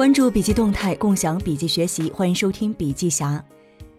[0.00, 3.44] 关注笔记动态，共享笔记学习，欢迎收听笔记侠。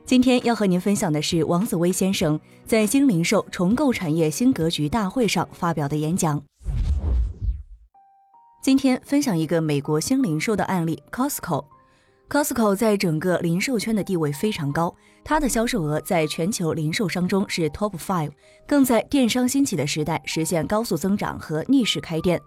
[0.03, 6.41] 今天要和您分享的是王子威先生在新零售重构产业新格局大会上发表的演讲。
[8.63, 11.65] 今天分享一个美国新零售的案例，Costco。
[12.27, 18.31] Costco 在整个零售圈的地位非常高，它的销售额在全球零售商中是 Top Five，
[18.67, 22.41] 更在电商兴起的时代实现高速增长和逆势开店。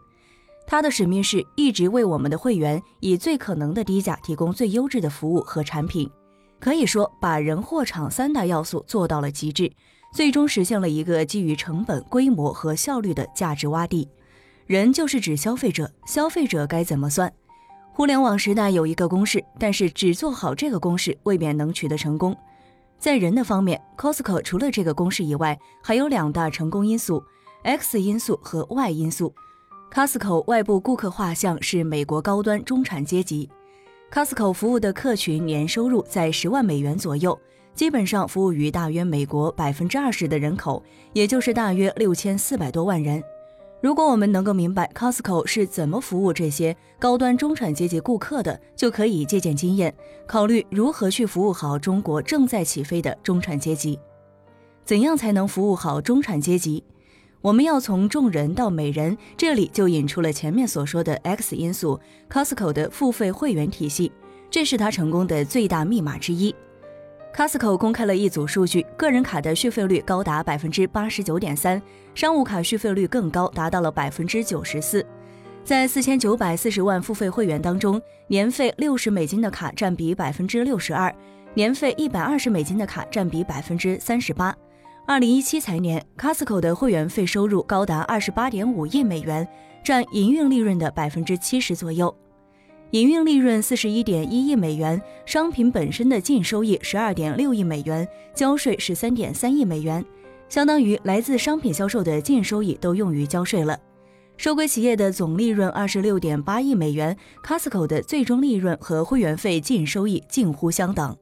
[0.66, 6.10] 它的使命是一直为我们的会员以最可能的低价提供最优质的服务和产品，
[6.58, 9.70] 可以说把人、货、场三大要素做到了极致，
[10.12, 14.08] 最终实现了一个基于成本、规模和效率的价值洼地。
[14.66, 17.30] 人就是指消费者，消费者该怎么算？
[17.92, 22.34] 互联网时代有一个公式，但是只做好这个公式未免能取得成功。
[22.98, 27.22] 在人的方面，Costco 除了这个公式以外，还有两大成功因素
[27.62, 29.34] ：X 因素和 Y 因素。
[29.94, 33.48] Costco 外部顾客画像是美国高端中产阶级
[34.12, 37.38] ，Costco 服务的客群年收入在十万美元左右，
[37.76, 43.22] 基本上服务于大约美国百分之二十的人口，也就是大约六千四百多万人。
[43.80, 49.94] 如果我们能够明白 Costco 是怎么服务这些高端中产阶级顾客的，就可以借鉴经验，
[50.26, 53.96] 考虑如何去服务好中国正在起飞的中产阶级。
[54.84, 56.82] 怎样才能服务好中产阶级？
[57.44, 62.00] 我们要从众人到美人，这里就引出了前面所说的 X 因素
[62.32, 64.10] ，Costco 的付费会员体系，
[64.50, 66.54] 这是它成功的最大密码之一。
[67.36, 71.82] Costco 公开了一组数据，个人卡的续费率高达百分之八十九点三，
[72.14, 75.04] 商务卡续费率更高，达到了百分之九十四。
[75.62, 81.14] 在四千九百四十万付费会员当中，年费六十美金的卡占比百分之六十二，
[81.52, 84.56] 年费一百二十美金的卡占比百分之三十八。
[85.06, 89.46] 二零一七财年，Costco 的会员费收入高达二十八点五亿美元，
[89.84, 92.14] 占营运利润的百分之七十左右。
[92.92, 100.02] 营运利润四十一点一亿美元，商品本身的净收益十二点六亿美元，交税十三点三亿美元，
[100.48, 103.78] 相当于来自商品销售的净收益都用于交税了。
[104.38, 107.14] 收归企业的总利润二十六点八亿美元
[107.46, 111.14] ，Costco 的最终利润和会员费净收益近乎相等。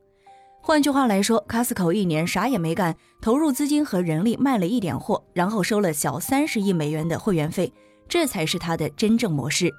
[0.65, 7.71] 换句话来说，Costco 一年啥也没干，投入资金和人力卖了一点货，然后收了小三十亿美元的会员费，
[8.09, 9.75] 这才是它的真正模式。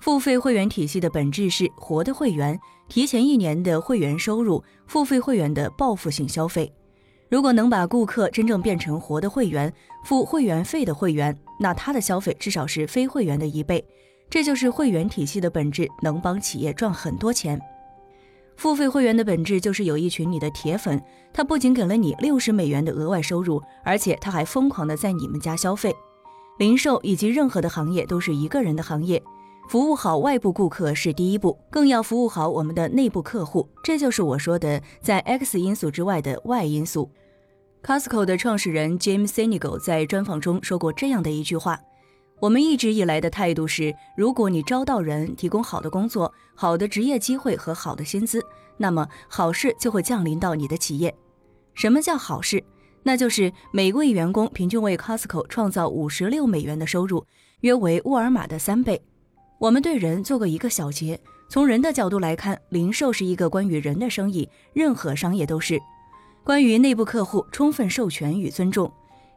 [0.00, 2.58] 付费会员体系的本质是活的会员，
[2.88, 6.72] 提前一年的会员收入，付费会员的报复性消费。
[7.28, 9.70] 如果能把顾客真正变成活的会员，
[10.06, 13.84] 付会员费的会员，那他的消费至少是非会员的一倍。
[14.30, 17.60] 这就是会员体系的本质，能帮企业赚很多钱。
[18.56, 25.94] 付费会员的本质就是有一群你的铁粉，他不仅给了你六十美元的额外收入，而且他还疯狂的在你们家消费。
[26.58, 29.20] 零售以及任何的行业都是一个人的行业，
[29.68, 33.68] 服务好外部顾客是第一步，更要服务好我们的内部客户。
[33.82, 37.10] 这就是我说的在 X 因素之外的 Y 因素。
[37.82, 41.80] Costco 的创始人 James Sinegal 在专访中说过这样的一句话。
[42.44, 48.44] 我们一直以来的态度是，如果你招到人，提供好的工作、好的职业机会和好的薪资，
[48.76, 51.14] 那么好事就会降临到你的企业。
[51.72, 52.62] 什么叫好事？
[53.02, 57.24] 那就是每位员工平均为 Costco 创造五十六美元的收入，
[57.60, 59.00] 约为沃尔玛的三倍。
[59.58, 61.18] 我们对人做过一个小结，
[61.48, 65.80] 从人的角度来看，零售是一个关于人的生意，任何商业都是。
[66.44, 68.92] 关于内部客户，充分授权与尊重，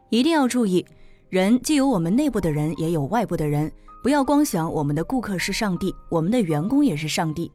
[0.09, 0.85] 一定要注意。
[1.30, 3.70] 人既有我们内部的人，也有外部的人。
[4.02, 7.52] 不要光想我们的顾客是上帝，我们的员工也是上帝。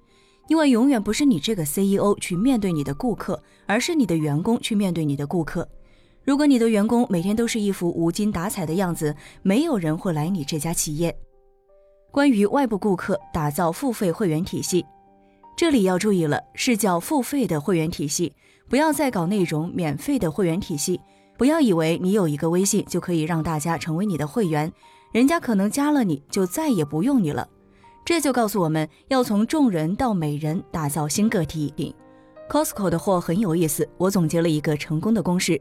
[0.48, 5.66] 因为永远不是你这个 CEO 去面对你的顾客，而是你的员工去面对你的顾客。
[6.22, 11.16] 如果你的员工每天都是一副无精打采的样子，没有人会来你这家企业。
[12.10, 14.84] 关于外部顾客，打造付费会员体系，
[15.56, 18.34] 这里要注意了，是叫付费的会员体系，
[18.68, 21.00] 不要再搞那种免费的会员体系。
[21.42, 24.72] 不要以为你有一个微信就可以让大家成为你的会员，
[25.10, 27.48] 人家可能加了你就再也不用你了。
[28.04, 31.92] 这就告诉我们要从众人到美人，打造新个体。
[32.48, 35.60] Costco 的货很有意思，我总结了一个成功的公式：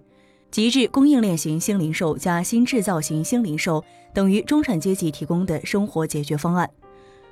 [0.52, 3.84] 极致供应链型新零售加新制造型新零售
[4.14, 6.70] 等于中产阶级提供的生活解决方案。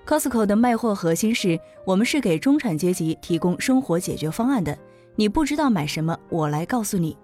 [0.08, 4.76] Costco 的卖货核心是我们是给中产阶级提供生活解决方案的。
[5.16, 7.16] 你不知道买什么，我来告诉你。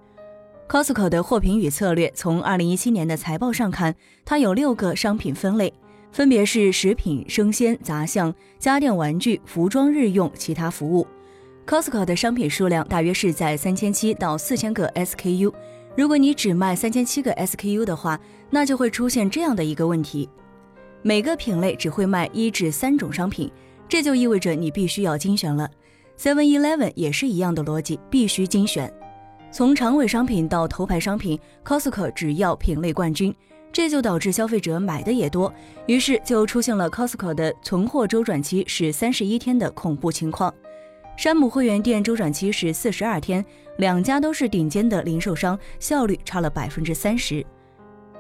[0.68, 3.96] Costco 的货品与策略，从二零一七年的财报上看，
[4.26, 5.72] 它有六个商品分类，
[6.12, 11.06] 分别是食品、生鲜、杂项、家电、玩具、服装、日用、其他服务。
[11.68, 15.54] Costco 的商品数量大约是在三千七到四千个 SKU。
[15.96, 18.20] 如果你只卖三千七个 SKU 的话，
[18.50, 20.28] 那就会出现这样的一个问题：
[21.04, 23.52] 每个品类只会卖一至三种商品，
[23.88, 25.70] 这就意味着你必须要精选了。
[26.18, 28.92] Seven Eleven 也是一样的逻辑，必须精选。
[29.56, 33.34] 从长尾商品到头牌商品，Costco 只要品类冠军，
[33.72, 35.54] 这就导致消费者买的也多，
[35.88, 40.54] 于是就出现了 Costco 的存货周转期是三十一天的恐怖情况。
[41.16, 43.46] 山姆会员店周转期是四十二天，
[43.78, 47.42] 两家都是顶尖的零售商，效率差了百分之三十。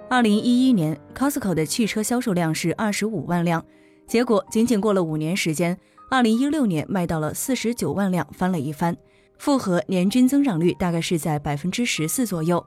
[0.09, 3.61] 二零一一年，Costco 的汽车销售量是二十五万辆，
[4.07, 5.77] 结果仅仅过了五年时间，
[6.09, 8.95] 二零一六年卖到了四十九万辆，翻了一番，
[9.37, 12.65] 复合年均增长率大概是在百分之十四左右。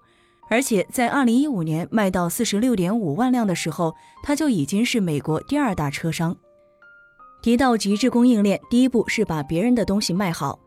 [0.50, 6.34] 而且在二零一五年卖到四十六点五万辆的时候，它就已经是美国第二大车商。
[7.42, 10.58] 提到极致供应链，第一步是把别人的东西卖好。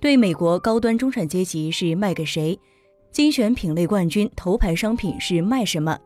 [0.00, 2.58] 对美国高端中产阶级是卖给谁？
[3.12, 5.98] 精选品类冠军头牌商品是卖什么？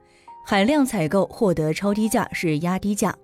[0.44, 3.16] 海量采购获得超低价是压低价。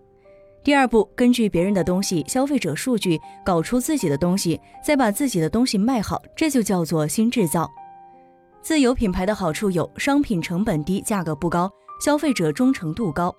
[0.65, 7.71] 第二步，根据别人的东西、消费者数据搞出自己的东西，再把自己的东西卖好，这就叫做新制造。
[8.61, 11.71] 自有品牌的好处有：商品成本低，价格不高，
[12.05, 13.31] 消费者忠诚度高；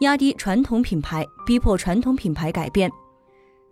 [0.00, 2.90] 压低传统品牌，逼迫传统品牌改变。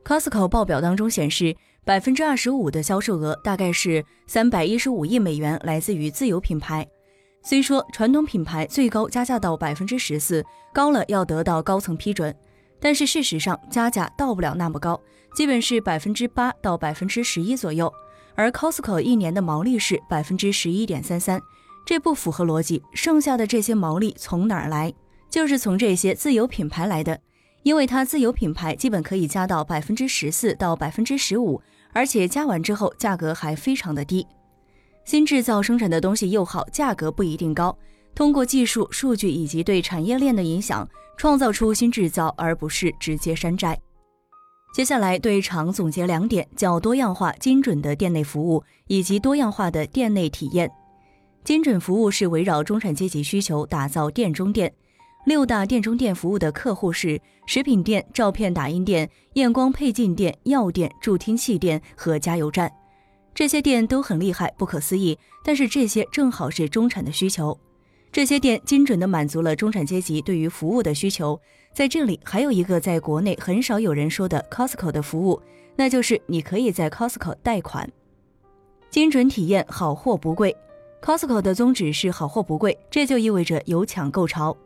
[0.04, 6.86] Costco 报表当中显示，百分之二十五的销售额，大概是三百一十五亿美元，来自于自有品牌。
[7.42, 12.34] 虽说传统品牌最高加价到百分之十四，高了要得到高层批准，
[12.80, 15.00] 但是事实上加价到不了那么高，
[15.34, 17.92] 基本是百分之八到百分之十一左右。
[18.34, 21.40] 而 Costco 一年的毛利是百分之十一点三三，
[21.84, 22.82] 这不符合逻辑。
[22.94, 24.92] 剩下的这些毛利从哪儿来？
[25.28, 27.20] 就是从这些自有品牌来的。
[27.62, 31.60] 因为它自有品牌基本可以加到百分之十四到百分之十五，
[31.92, 34.26] 而且加完之后价格还非常的低。
[35.04, 37.76] 新制造生产的东西又好，价格不一定高。
[38.14, 40.88] 通过技术、数据以及对产业链的影响，
[41.20, 43.78] 创造出新制造，而不是直接山寨。
[44.72, 50.70] 接下来对厂总结两点：较多样化、精准的店内服务，以及多样化的店内体验。
[51.44, 54.72] 精准服务是围绕中产阶级需求打造店中店。
[55.26, 62.72] 六大店中店服务的客户是食品店、照片打印店、验光配镜店、药店、助听器店和加油站。
[63.34, 65.18] 这些店都很厉害，不可思议。
[65.44, 67.54] 但是这些正好是中产的需求。
[68.12, 71.40] 这些店精准地满足了中产阶级对于服务的需求。
[71.72, 75.40] 在这里还有一个在国内很少有人说的 Costco 的服务，
[75.76, 77.88] 那就是你可以在 Costco 贷款。
[78.90, 80.56] 精准体验，好货不贵。
[81.00, 84.56] Costco 的宗旨是好货不贵，这就意味着有抢购潮。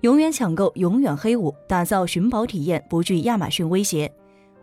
[0.00, 4.10] 永远抢购，永远黑五，打造寻宝体验，不惧亚马逊威胁。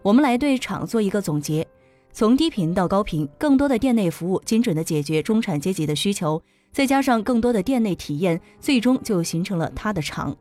[0.01, 1.65] 我们来对厂做一个总结：
[2.11, 6.41] 从低频到高频，更多的店内服务，精准地解决中产阶级的需求，
[6.73, 10.35] 再加上更多的店内体验，最终就形成了它的厂。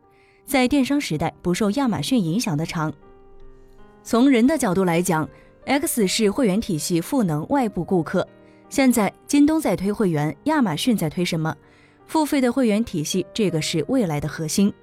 [0.45, 2.91] 在电商时代，不受亚马逊影响的厂。
[4.03, 5.29] 从人的角度来讲
[5.65, 8.27] ，X 是会员体系赋能外部顾客。
[8.67, 11.55] 现在京东在推会员，亚马逊在推什么？
[12.07, 14.73] 付费的会员体系，这个是未来的核心。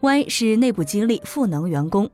[0.00, 2.10] Y 是内部激励赋能员工。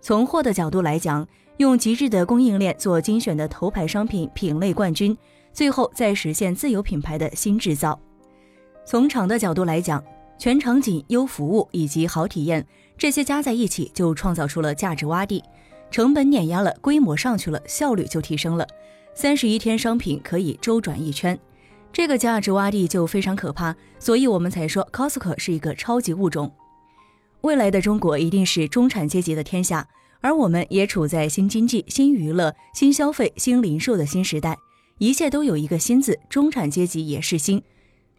[0.00, 1.26] 从货的角度来讲，
[1.56, 5.16] 用极致的供应链做精选的头牌商品品类冠军，
[5.52, 7.98] 最后再实现自有品牌的新制造。
[8.88, 10.02] 从厂的角度来讲，
[10.38, 12.64] 全场景、优服务以及好体验，
[12.96, 15.42] 这些加在一起就创造出了价值洼地，
[15.90, 18.64] 成本碾压了，规模上去了，效率就提升了。
[19.12, 21.36] 三十一天商品可以周转一圈，
[21.92, 26.52] 这个价值洼地就非常可怕，所以我们才说 Costco 是一个超级物种。
[27.40, 29.88] 未来的中国一定是中产阶级的天下，
[30.20, 34.56] 而我们也处在新经济、新娱乐、新消费、新零售的新时代，
[34.98, 37.60] 一切都有一个“新”字，中产阶级也是新。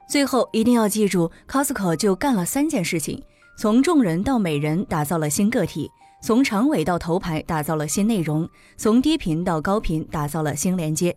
[0.07, 3.21] 最后一定要记住，Costco 就干了三件事情：
[3.57, 5.87] 从众人到美人，打造了新个体；
[6.21, 8.47] 从长尾到头牌，打造了新内容；
[8.77, 11.15] 从低频到高频，打造了新连接。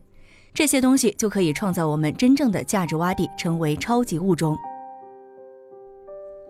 [0.52, 4.58] 这些东西就可以创造我们真正的价值洼地，成为超级物种。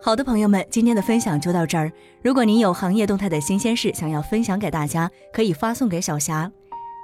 [0.03, 1.93] 好的，朋友们，今天的分享就到这儿。
[2.23, 6.51] 如果您有行业动态的新鲜事想要分享给大家，可以发送给小霞。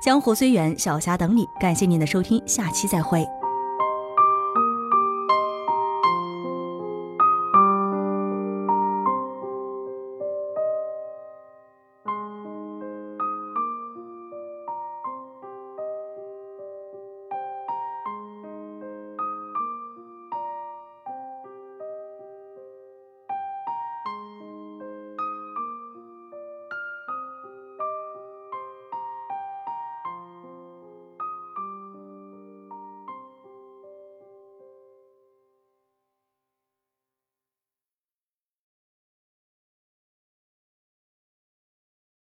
[0.02, 1.44] 江湖虽远，小霞等你。
[1.60, 3.35] 感谢您的收听，下期再会。